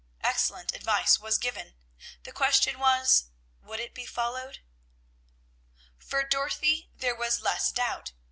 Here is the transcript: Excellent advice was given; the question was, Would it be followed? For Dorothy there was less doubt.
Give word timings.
Excellent 0.23 0.73
advice 0.73 1.19
was 1.19 1.37
given; 1.37 1.75
the 2.23 2.31
question 2.31 2.79
was, 2.79 3.25
Would 3.61 3.79
it 3.79 3.93
be 3.93 4.07
followed? 4.07 4.63
For 5.99 6.23
Dorothy 6.23 6.89
there 6.97 7.13
was 7.15 7.41
less 7.41 7.71
doubt. 7.71 8.11